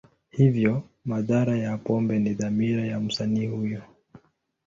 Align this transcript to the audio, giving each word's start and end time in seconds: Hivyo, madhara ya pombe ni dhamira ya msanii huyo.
Hivyo, 0.29 0.83
madhara 1.05 1.57
ya 1.57 1.77
pombe 1.77 2.19
ni 2.19 2.33
dhamira 2.33 2.85
ya 2.85 2.99
msanii 2.99 3.47
huyo. 3.47 3.81